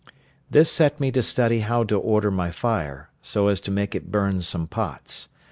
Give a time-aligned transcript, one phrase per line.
[0.49, 4.11] This set me to study how to order my fire, so as to make it
[4.11, 5.29] burn some pots.